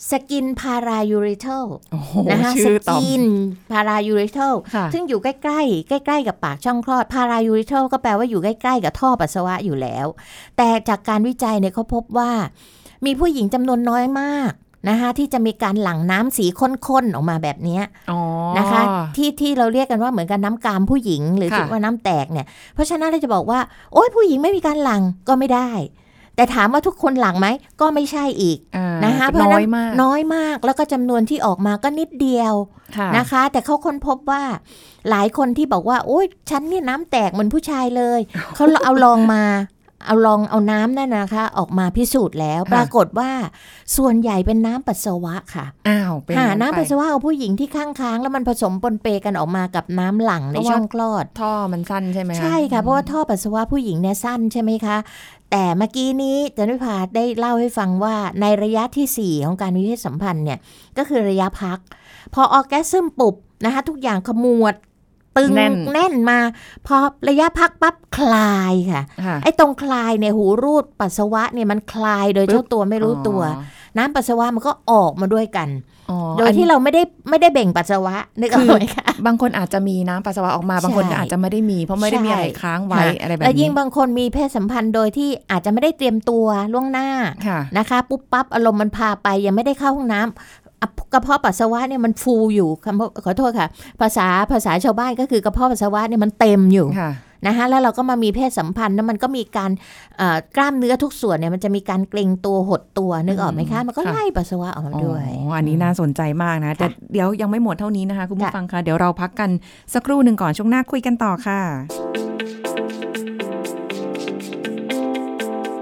[0.10, 3.24] Skene paraurethral โอ้โหนะคะชื่อต่อม Skene
[3.72, 10.08] paraurethral ค่ะซึ่งอยู่ใกล้ ๆ ใกล้ ๆ กับปากช่องคลอด paraurethral ก็แปลว่าอยู่ใกล้ ๆ กับท่อปัสสาวะอยู่แล้ว
[10.58, 12.32] แต่จากการวิจัยเนี่ยเขาพบว่า
[13.06, 14.51] มีผู้หญิงจำนวนน้อยมาก
[14.90, 18.20] นะคะที่จะมีการหลั่งน้ำสีข้นๆออกมาแบบเนี้ยอ๋อ
[18.58, 18.82] นะคะ
[19.16, 23.60] ที่ที่เราเรียกกันว่าเหมือนกันน้ำกามผู้หญิง หรือค่ะที่ว่าน้ำแตกเนี่ยเพราะฉะนั้นเราจะบอกว่า
[23.94, 25.72] โอ้ยผู้หญิงไม่มีการหลั่งก็ไม่ได้
[26.36, 27.48] แต่ถามว่าทุกคนหลั่งไหม
[27.82, 32.54] ก็ไม่ใช่อีกอ่านะคะเพน้ราะอฉะยนั้นมากน้อยมากแล้วก็จำนวนที่ออกมาก็นิดเดียว
[32.98, 34.44] ค่ะนะคะ แต่เขาค้นพบว่า
[35.10, 38.20] หลายคนที่บอกว่า โอ๊ยฉันเนี่ยน้ำแตกเหมือนผู้ชายเลย
[38.56, 39.44] เขาเอาลองมา
[40.05, 43.31] เอาลองเอาน้ำนั่นนะคะ ออกมาพิสูจน์แล้วค่ะปรากฏว่า
[43.98, 54.98] ส่วนใหญ่เป็นน้ำปัสสาวะค่ะอ้าวเป็นหาอย่างน้ำไปปัสสาวะของผู้หญิงที่ข้างค้างแล้วมันผสมปนเปกันออกมากับน้ำหลั่งในเพราะว่าช่องคลอด ท่อมันสั้นใช่ไหมคะใช่ค่ะเพราะว่าท่อปัสสาวะผู้หญิงเนี่ยสั้นใช่ไหมคะ
[55.51, 60.60] แต่เมื่อกี้นี้จันวิพาได้เล่าให้ฟังว่าในระยะทีสี่ 4 ของการมีเพศสัมพันธ์เนี่ย
[60.98, 61.79] ก็คือระยะพัก
[62.34, 64.75] พอออร์แกซึมปุบนะคะทุกอย่างขมวด
[65.38, 66.40] ตึงแน่นแน่นมา
[66.88, 66.98] พอ
[67.30, 73.42] ระยะพักปั๊บคลายค่ะค่ะ ไอ้ตรงคลายเนี่ยหูรูดปัสสาวะเนี่ยมันคลายโดยเจ้าตัวไม่รู้ตัว
[73.98, 75.70] น้ำปัสสาวะมันก็ออกมาด้วยกัน
[76.10, 87.08] อ๋อโดยที่เราไม่ได้ไม่ได้เบ่งปัสสาวะนึกออกไหมคะบางคนอาจจะมีน้ำปัสสาวะออกมาบางคนก็ใช่อาจจะไม่ได้มี เพราะไม่ได้มีอะไรใช่ค้างไว้ค่ะอะไรแบบและยิ่นี้งบางคนมีเพศสัมพันธ์โดยที่อาจจะไม่ได้เตรียมตัวล่วงหน้า
[87.48, 90.61] ค่ะนะคะ ปุ๊บปั๊บอารมณ์มันพาไปยังไม่ได้เข้าห้องน้ำอะ
[91.13, 93.67] กระเพาะปัสสาวะเนี่ยมันฟูอยู่คำขอโทษค่ะ
[94.01, 97.11] ภาษาภาษาชาวบ้านก็คือกระเพาะปัสสาวะเนี่ยมันเต็มอยู่ค่ะ
[97.48, 99.72] นะคะแล้วเราก็มามีเพศสัมพันธ์แล้วมันก็มีการ
[100.17, 105.25] เอ่อกล้ามเนื้อทุกส่วนเนี่ยมันจะมีการเกร็งตัวหดตัวนึกออกไหมคะ มันก็ค่ะไล่ปัสสาวะออกมาอ๋อด้วย
[105.57, 109.50] อันนี้น่าสนใจมากนะแต่ค่ะเดี๋ยวยังไม่หมดเท่านี้นะคะคุณผู้ค่ะฟังคะเดี๋ยวเราพักกัน
[109.94, 111.59] สักครู่หนึ่งก่อนช่วงหน้าคุยกันต่อค่ะ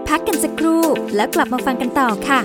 [0.10, 0.82] พักกันสักครู่
[1.16, 2.42] แล้วกลับมาฟังกันต่อค่ะ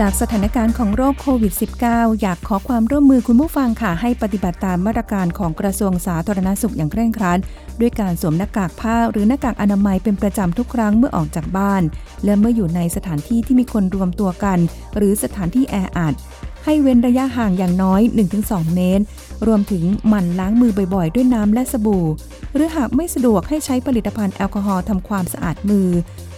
[0.00, 1.52] จากสถานการณ์ของโรคโควิด
[1.86, 7.38] -19 อยากขอความร่วมมือคุณผู้ฟังค่ะ ให้ปฏิบัติตามมาตรการของกระทรวงสาธารณสุขอย่างเคร่งครัด
[7.80, 11.82] ด้วยการสวมหน้ากากผ้าหรือหน้ากากอนามัยเป็นประจำทุกครั้งเมื่อออกจากบ้าน
[12.24, 14.58] และเมื่ออยู่ในสถานที่ที่มีคนรวมตัวกัน
[14.96, 16.14] หรือสถานที่แออัด
[16.64, 18.00] ให้เว้นระยะห่างอย่างน้อย
[18.38, 19.04] 1-2 เมตร
[19.46, 22.06] รวมถึงหมั่นล้างมือบ่อยๆ ด้วยน้ำและสบู่
[22.54, 25.88] หรือหากไม่สะดวกให้ใช้ผลิตภัณฑ์แอลกอฮอล์ทำความสะอาดมือ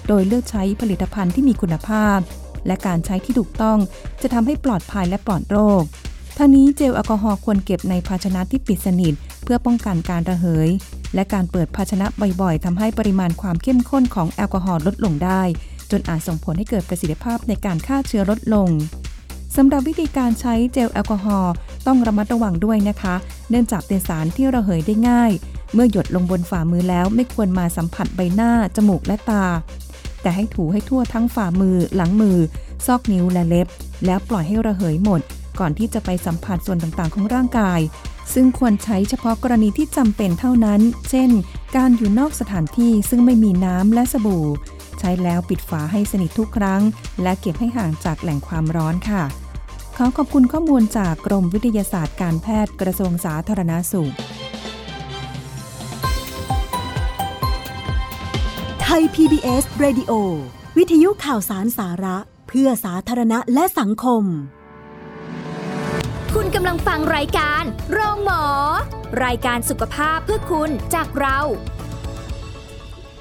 [0.09, 2.19] โดยเลือกใช้ผลิตภัณฑ์ที่มีคุณภาพ
[2.67, 3.79] และการใช้ที่ถูกต้อง
[4.23, 5.83] จะทำให้ปลอดภัยและปลอดโรค
[6.37, 10.69] ทั้งนี้เจลแอลกอฮอล์ควรเก็บในภาชนะที่ปิดสนิท เพื่อป้องกันการระเหย
[11.15, 12.07] และการเปิดภาชนะ
[12.41, 15.43] บ่อยๆทำให้ปริมาณความเข้มข้นของแอลกอฮอล์ลดลงได้
[15.91, 18.69] จนอาจส่งผลให้เกิดประสิทธิภาพในการฆ่าเชื้อลดลง
[19.57, 21.53] สำหรับวิธีการใช้เจลแอลกอฮอล์
[21.87, 23.15] ต้องระมัดระวังด้วยนะคะ
[23.51, 25.33] เนื่องจากเป็นสารที่ระเหยได้ง่าย
[25.75, 29.45] เมื่อหยดลงบนฝ่ามือแล้วไม่ควรมาสัมผัสใบหน้า จมูกและตา
[30.27, 32.39] แต่ให้ถูให้ทั่วทั้งฝ่ามือ หลังมือ
[32.87, 33.67] ซอกนิ้วและเล็บ
[34.07, 35.21] แล้วปล่อยให้ระเหยหมด
[35.61, 37.81] ก่อนที่จะไปสัมผัสส่วนต่างๆ ของร่างกาย
[38.35, 41.31] ซึ่งควรใช้เฉพาะกรณีที่จำเป็นเท่านั้น เช่น
[41.77, 44.47] การอยู่นอกสถานที่ซึ่งไม่มีน้ำและสบู่
[44.99, 46.83] ใช้แล้วปิดฝาให้สนิททุกครั้ง
[47.23, 49.23] และเก็บให้ห่างจากแหล่งความร้อนค่ะ
[49.97, 54.15] ขอขอบคุณข้อมูลจากกรมวิทยาศาสตร์การแพทย์กระทรวงสาธารณาสุข
[58.89, 60.13] ไทย PBS Radio
[60.77, 62.17] วิทยุข่าวสารสาระ
[62.49, 64.25] เพื่อสาธารณะและสังคม
[66.35, 68.45] คุณกำลังฟังรายการ โรงหมอ
[69.25, 71.39] รายการสุขภาพเพื่อคุณจากเรา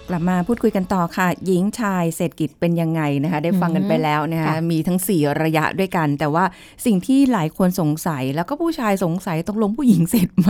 [0.10, 6.44] กลับมาพูดคุยกันต่อค่ะ หญิงชายเศรษฐกิจเป็นยังไงนะคะ ได้ฟังกันไปแล้วนะคะค่ะมีทั้ง 4 ระยะด้วยกัน แต่ว่า
[6.86, 10.50] สิ่งที่หลายคนสงสัย แล้วก็ผู้ชายสงสัยตกลงผู้หญิงเสร็จไหม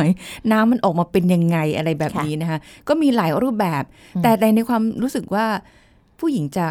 [0.52, 3.84] น้ำมันออกมาเป็นยังไงอะไรแบบนี้นะคะ ก็มีหลายรูปแบบ
[4.24, 5.46] แต่ในในความรู้สึกว่า
[6.20, 6.68] ผู้หญิงจะ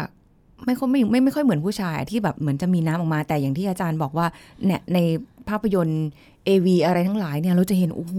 [0.65, 4.27] ไม่ค่อยไม่ไม่ไม่ค่อยเหมือนผู้ชายที่แบบเหมือนจะมีน้ำออกมา แต่อย่างที่อาจารย์บอกว่า
[4.65, 4.99] เนี่ยใน
[5.49, 6.05] ภาพยนตร์
[6.45, 8.17] เอวีอะไรทั้งหลายเนี่ยเราจะเห็นโอ้โห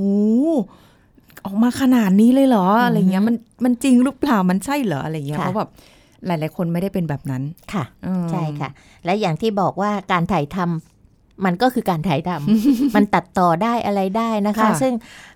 [1.46, 5.70] ออกมาขนาดนี้เลยเหรออะไรเงี้ยมันมันจริงหรือเปล่ามันใช่เหรออะไรเงี้ยค่ะเพราะแบบ
[6.26, 8.70] หลาย ๆ คนไม่ได้เป็นแบบนั้นค่ะอืมใช่ค่ะ
[9.04, 14.92] และอย่างที่บอกว่าการถ่ายทำมันก็คือการถ่ายทำ มันตัดต่อได้อะไรได้นะคะค่ะซึ่ง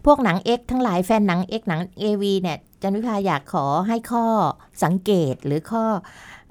[0.07, 4.25] พวกหนัง X ทั้งหลายแฟนหนัง X หนัง AV เนี่ยจันวิภาอยากขอให้ข้อ
[4.85, 5.85] สังเกตหรือข้อ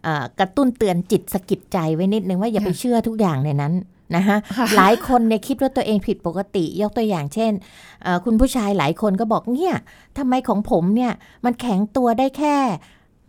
[0.03, 3.73] เออกระตุ้นเตือนจิตสะกิดใจไว้นิดนึงว่าอย่าไปเชื่อทุกอย่างในนั้น
[4.15, 7.51] นะคะค่ะหลายคนเนี่ยคิดว่าตัวเองผิดปกติ ยกตัวอย่างเช่น
[8.03, 9.73] เอ่อคุณผู้ชายหลายคนก็บอกเนี่ย
[10.17, 11.11] ทำไมของผมเนี่ย
[11.45, 12.55] มันแข็งตัวได้แค่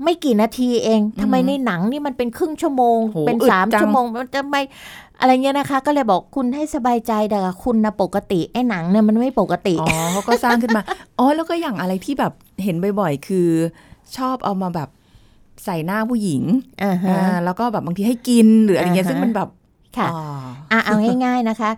[0.05, 4.63] ไม่กี่นาทีเองทำไมในหนังนี่มันเป็นครึ่งชั่วโมงโหเป็นอึดสามจังชั่วโมง มันจะไม่
[5.21, 10.83] อะไรเงี้ยนะคะ ก็เลยบอกคุณให้สบายใจแต่คุณนะปกติไอ้หนังเนี่ยมันไม่ปกติ อ๋อเขาก็สร้างขึ้นมา
[11.19, 12.33] อ๋อ แล้วก็อย่างอะไรที่แบบ
[12.65, 13.49] เห็นบ่อยๆ คือ
[14.17, 14.89] ชอบเอามาแบบ
[15.65, 16.43] ใส่หน้าผู้หญิง
[16.85, 19.49] อ่าฮะอ่าแล้วก็แบบบางทีให้กินหรืออะไรเงี้ยอ่าฮะซึ่งมันแบบ
[19.97, 20.21] ค่ะอ๋อ
[20.71, 21.71] อะเอาง่าย ๆนะคะ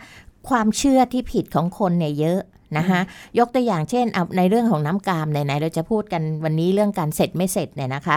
[0.49, 2.41] ความเชื่อที่ผิดของคนเนี่ยเยอะ
[2.79, 3.01] นะคะ
[3.39, 8.17] ยกตัวอย่างเช่นเอาในเรื่องของน้ำกามไหนๆเราจะพูดกันวันนี้เรื่องการเสร็จไม่เสร็จเนี่ยนะคะ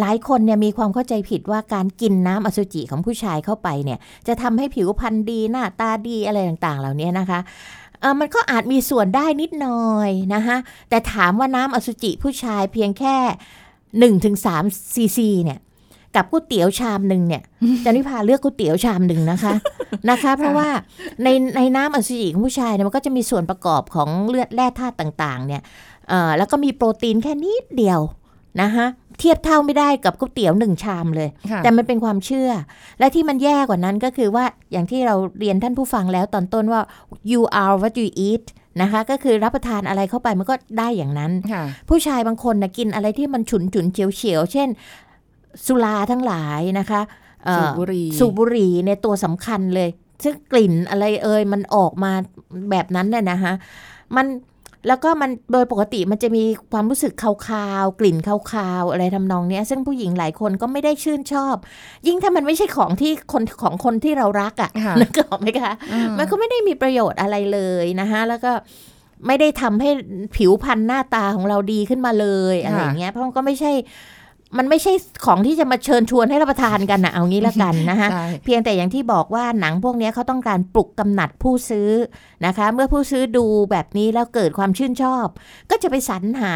[0.00, 7.40] หลายคนเนี่ยมีความเข้าใจผิดว่าการกินน้ำอสุจิของผู้ชายเข้าไปเนี่ย จะทำให้ผิวพรรณดีหน้าตาดีอะไรต่างๆ เหล่านี้นะคะ
[8.00, 10.56] เออมันก็อาจมีส่วนได้นิดหน่อยนะคะ
[10.88, 13.16] แต่ถามว่าน้ำอสุจิผู้ชายเพียงแค่
[14.20, 15.58] 1-3ซีซีเนี่ย
[16.16, 17.42] กับก๋วยเตี๋ยวชามหนึ่งเนี่ย
[17.84, 19.52] จันวิพาเลือกก๋วยเตี๋ยวชามหนึ่งนะคะ
[20.10, 20.68] นะคะ เพราะว่า
[21.22, 25.62] ในในน้ำอสุจิของผู้ชายเนี่ยมันก็จะมีส่วนประกอบของเลือดแร่ธาตุต่างๆ เนี่ย
[26.08, 28.00] เอ่อแล้วก็มีโปรตีนแค่นิดเดียว
[28.62, 28.86] นะคะ
[29.18, 32.50] เทียบเท่าไม่ได้กับก๋วยเตี๋ยวหนึ่งชามเลยค่ะแต่มันเป็นความเชื่อ
[32.98, 36.80] และที่มันแย่กว่านั้นก็คือว่าอย่างที่เราเรียนท่านผู้ฟังแล้วตอนต้นว่า
[37.30, 38.44] you are what you eat
[38.82, 44.68] นะคะก็คือรับประทานอะไรเข้าไปมันก็ได้อย่างนั้นค่ะผู้ชายบางคนนะกินอะไรที่มันฉุนฉุนๆเฉียวเฉียวๆเช่น
[45.66, 47.00] สุราทั้งหลายนะคะ
[47.46, 49.88] เอ่อสูบบุหรี่สูบบุหรี่ในยตัวสำคัญเลย
[50.24, 52.12] ซึ่งกลิ่นอะไรเอ่ยมันออกมา
[52.70, 53.52] แบบนั้นน่ะนะคะ
[54.16, 54.26] มัน
[54.88, 57.30] แล้วก็มันโดยปกติมันจะมีความรู้สึกคา
[57.82, 61.56] วๆ กลิ่นคาวๆ อะไรทำนองเนี้ย ซึ่งผู้หญิงหลายคนก็ไม่ได้ชื่นชอบ
[62.06, 68.52] ยิ่งถ้ามันไม่ใช่ของที่คนของคนที่เรารักอะค่ะ่ะนึกออกไหมคะอืมมันก็ไม่ได้มีประโยชน์อะไรเลยนะคะแล้วก็
[69.26, 69.90] ไม่ได้ทำให้
[70.36, 73.72] ผิวพรรณหน้าตาของเราดีขึ้นมาเลยอะไรอย่างเงี้ยเพราะมันก็ไม่ใช่
[74.58, 74.92] มันไม่ใช่
[75.24, 81.90] ของที่จะมาเชิญชวนให้รับประทานกันนะเอางี้ละกันนะคะใช่เพียงแต่อย่างที่บอกว่าหนังพวกเนี้ยเขาต้องการปลุกกำหนัดผู้ซื้อ
[82.46, 85.26] นะคะ เมื่อผู้ซื้อดูแบบนี้แล้วเกิดความชื่นชอบ
[85.70, 86.54] ก็จะไปสรรหา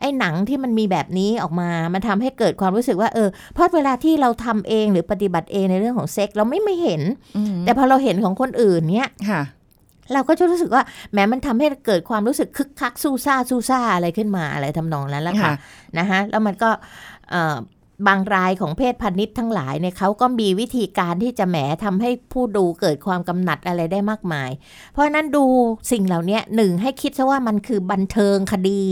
[0.00, 7.02] ไอ้หนังที่มันมีแบบนี้ออกมา มันทำให้เกิดความรู้สึกว่าเออเพราะเวลาที่เราทำเองหรือปฏิบัติเองในเรื่องของเซ็กส์เราไม่ไม่เห็น
[7.36, 9.42] อืมแต่พอเราเห็นของคนอื่นเนี้ยค่ะ
[10.12, 15.54] เราก็จะรู้สึกว่าแหมมันทำให้เกิดความรู้สึกคึกคักสู้ซ่าสู้ซ่าอะไรขึ้นมาอะไรทำนองนั้นแหละค่ะค่ะ
[15.98, 16.70] นะคะแล้วมันก็
[17.30, 17.56] เอ่อ
[18.06, 24.50] บางรายของเพศพันนิษทั้งหลายเนี่ยเขาก็มีวิธีการที่จะแหมทำให้ผู้ดูเกิดความกำหนัดอะไรได้มากมาย
[24.92, 25.44] เพราะฉะนั้นดู
[25.92, 28.82] สิ่งเหล่านี้หนึ่งให้คิดซะว่ามันคือบันเทิงคดี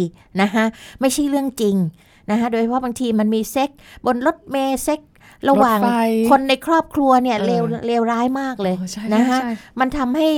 [0.43, 0.65] นะคะ
[1.01, 1.77] ไม่ใช่เรื่องจริง
[2.31, 3.71] นะคะโดยเฉพาะบางทีมันมีเซ็ก
[4.07, 5.01] บนรถเมล์เซ็ก
[5.49, 5.91] ระหว่างรถไฟ
[6.31, 10.29] คนในครอบครัวเนี่ยเออเลวเลวร้ายมากเลยโอ้ใช่นะคะใช่มันทำให้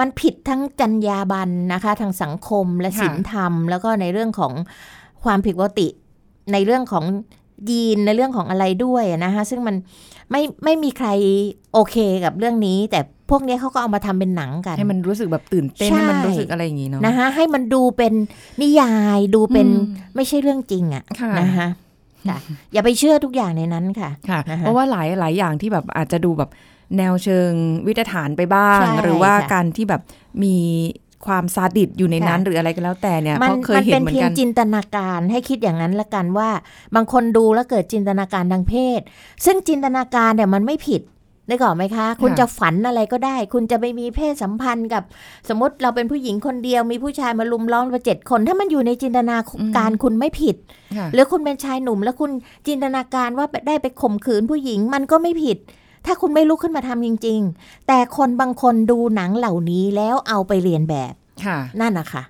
[0.00, 4.52] มันผิดทั้งจรรยาบรรณนะคะ ทางสังคมและค่ะศีลธรรม แล้วก็ในเรื่องของ
[5.24, 5.88] ความผิดปกติ
[6.52, 7.04] ในเรื่องของ
[7.70, 9.76] ยีนในเรื่องของอะไรด้วยนะคะซึ่งมัน
[10.30, 11.08] ไม่ไม่มีใคร
[11.72, 13.00] โอเคกับเรื่องนี้ แต่
[13.30, 18.14] พวกเนี้ยเขาก็เอามาทำเป็นหนังกัน ให้มันรู้สึกแบบตื่นเต้นใช่ให้มันรู้สึกอะไรอย่างงี้เนาะนะคะให้มันดูเป็น
[18.62, 21.68] นิยายดูเป็นอืมไม่ใช่เรื่องจริงอะค่ะนะคะ
[22.28, 22.38] ค่ะ
[22.72, 26.50] อย่าไปเชื่อทุกอย่างในนั้นค่ะค่ะนะคะเพราะว่าหลายหลายอย่างที่แบบอาจจะดูแบบ
[26.98, 27.50] แนวเชิง
[27.86, 30.02] วิทยาฐานไปบ้างใช่หรือว่าค่ะการที่แบบ
[30.42, 30.56] มี
[31.26, 36.50] ความซาดิสอยู่ในนั้นค่ะหรืออะไรก็แล้วแต่เนี่ยมันก็เคยมันเห็เป็นนเหมือเพีนยกังนจินตนาการให้คิดอย่างนั้นละกันว่า
[36.94, 39.00] บางคนดูแล้วเกิดจินตนาการทางเพศ
[39.44, 41.02] ซึ่งจินตนาการเนี่ยมันไม่ผิด
[41.52, 45.02] ได้ก่อนไหมคะ คุณค่ะจะฝันอะไรก็ได้ คุณจะไปมีเพศสัมพันธ์กับ
[45.48, 49.36] สมมติเราเป็นผู้หญิงคนเดียว มีผู้ชายมาลุมล้อมมาเจ็ดคน ถ้ามันอยู่ในจินตนา
[49.76, 50.56] การคุณไม่ผิด
[50.96, 52.30] ค่ะหรือคุณเป็นชายหนุ่ม แล้วคุณ
[52.66, 55.58] จินตนาการว่าได้ไปข่มขืนผู้หญิงมันก็ไม่ผิด
[56.06, 61.12] ถ้าคุณไม่ลุกขึ้นมาทำจริง ๆ แต่คนบางคนดูหนังเหล่านี้แล้วเอาไปเรียนแบบ
[61.44, 62.22] ค่ะนั่นนะคะ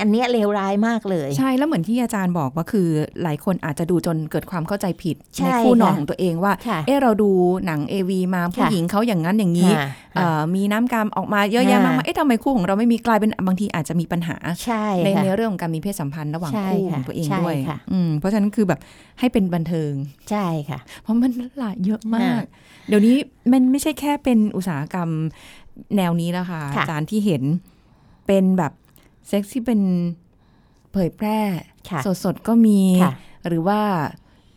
[0.00, 2.88] อันเนี้ยเลวร้ายมากเลย ใช่แล้วเหมือนที่อาจารย์บอกว่าคือ
[3.22, 7.30] หลายคนอาจจะดูจนเกิดความเข้าใจผิดใช่ในคู่นอนค่ะของตัวเองว่าค่ะเออเราดู
[7.66, 18.80] หนัง AV มาผู้ค่ะหญิงเขาอย่างนั้นอย่างนี้ค่ะเอ่อมีน้ำกามออกมาเยอะแยะค่ะมากมายเอ๊ะทำไมคู่ของเราไม่มีกลายเป็นบางทีอาจจะมีปัญหาใช่ในค่ะในเรื่องของการมีเพศสัมพันธ์ระหว่างใช่คู่ขค่ะองตัวเองใช่ด้วยค่ะอืมเพราะฉะนั้นคือแบบ
[19.18, 19.92] ให้เป็นบันเทิง
[20.30, 22.40] ใช่ค่ะ เพราะมันหลายเยอะมากอ่า
[22.88, 23.16] เดี๋ยวนี้
[23.52, 25.08] มันไม่ใช่แค่เป็นอุตสาหกรรม
[25.96, 27.42] แนวนี้แล้วค่ะค่ะอาจารย์ที่เห็น
[28.26, 28.72] เป็นแบบ
[29.28, 29.80] เซ็กซ์ที่เป็น
[30.92, 31.38] เผยแพร่
[31.90, 33.12] ค่ะสดๆก็มีค่ะ
[33.48, 33.80] หรือว่า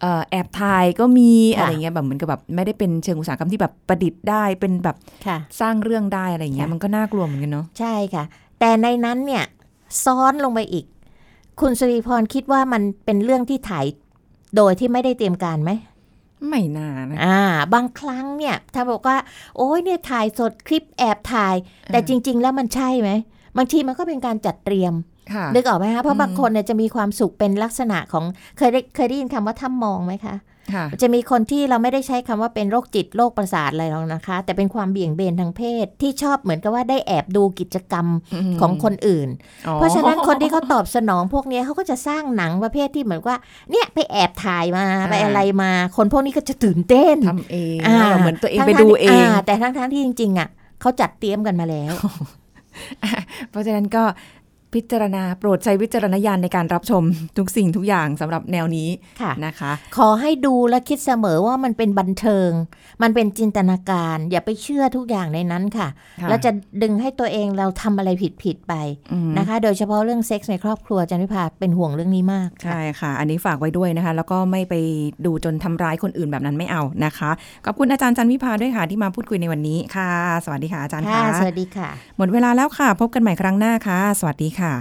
[0.02, 4.96] เอ่อแอบถ่ายก็มีค่ะอะไรเงี้ยแบบเหมือนกับแบบไม่ได้เป็นเชิงอุตสาหกรรมที่แบบประดิษฐ์ได้เป็นแบบ
[5.28, 8.24] ค่ะสร้างเรื่องได้อะไรเงี้ยค่ะมันก็น่ากลัวเหมือนกันเนาะใช่ค่ะ
[8.60, 9.44] แต่ในนั้นเนี่ย
[10.06, 10.86] ซ้อนลงไปอีก
[11.60, 13.86] คุณสุริพรคิดว่ามันเป็นเรื่องที่ถ่าย
[14.56, 15.72] โดยที่ไม่ได้เตรียมการไหม
[16.48, 17.40] ไม่นานนะอ่า
[17.74, 19.18] บางครั้งเนี่ย ถ้าบอกว่า
[19.58, 21.56] โอ้ยเนี่ยถ่ายสดคลิปแอบถ่าย
[21.88, 23.12] แต่จริง ๆ แล้วมันใช่ไหม
[23.58, 24.94] บางทีมันก็เป็นการจัดเตรียม
[25.34, 28.26] ค่ะนึกออกไหมคะเพอืราะมบางคนเนี่ยจะมีความสุขเป็นลักษณะของ
[28.58, 30.36] เคยได้เคยได้ยินคำว่าถ้ำมองไหมคะ
[30.74, 38.06] ค่ะจะมีคนที่เราไม่ได้ใช้คำว่าเป็นโรคจิตโรคประสาทอะไรหรอกนะคะ แต่เป็นความเบี่ยงเบนทางเพศที่ชอบเหมือนกับว่าได้แอบดูกิจกรรม
[38.62, 39.30] ของคนอื่น
[39.68, 43.38] อ๋อเพราะฉะนั้นคนที่เขาตอบสนองพวกเนี้ยเขาก็จะสร้างหนังประเภทที่เหมือนว่า
[43.72, 50.50] เนี่ยไปแอบถ่ายมาไปอะไรมา คนพวกนี้ก็จะตื่นเต้นทำเองอ่าเหมือนตัวเองทั้ไปๆดูที่เองาแต่ทั้งๆที่จริงๆอะ
[50.82, 51.94] เขาจัดเตรียมกันมาแล้ว
[53.50, 54.04] เพราะฉะนั้นก็
[54.74, 57.04] พิจารณาโปรดใช้วิจารณญาณในการรับชม
[57.38, 58.90] ทุกสิ่งทุกอย่างสำหรับแนวนี้
[59.22, 62.50] ค่ะนะคะ ขอให้ดูและคิดเสมอว่ามันเป็นบันเทิง
[63.02, 65.88] มันเป็นจินตนาการ อย่าไปเชื่อทุกอย่างในนั้นค่ะ
[66.22, 68.10] ค่ะแล้วจะดึงให้ตัวเองเราทำอะไร
[68.44, 68.74] ผิดๆไป
[69.12, 74.76] อืมนะคะ โดยเฉพาะเรื่องเซ็กส์ในครอบครัวจันวิภาเป็นห่วงเรื่องนี้มากค่ะใช่ค่ะ อันนี้ฝากไว้ด้วยนะคะ แล้วก็ไม่ไป
[75.26, 77.32] ดูจนทำร้ายคนอื่นแบบนั้นไม่เอานะคะ
[77.66, 80.12] ขอบคุณอาจารย์จันวิพาด้วยค่ะที่มาพูดคุยในวันนี้ค่ะ
[80.46, 84.76] สวัสดีค่ะอาจารย์ค่ะค่ะสวัสดีค่ะ หมดเวลาแล้วค่ะ พบกันใหม่ครั้งหน้าค่ะ สวัสดีค่ะ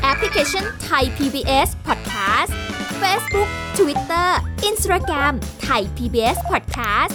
[0.02, 2.52] แอปพลิเคชัน Thai PBS Podcast
[3.00, 3.48] Facebook
[3.78, 4.28] Twitter
[4.68, 5.34] Instagram
[5.66, 7.14] Thai PBS Podcast